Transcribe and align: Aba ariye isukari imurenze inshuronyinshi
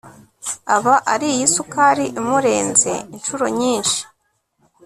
Aba 0.75 0.95
ariye 1.13 1.41
isukari 1.47 2.05
imurenze 2.19 2.91
inshuronyinshi 3.13 4.01